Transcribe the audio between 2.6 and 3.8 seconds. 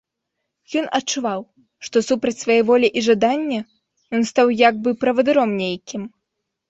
волі і жадання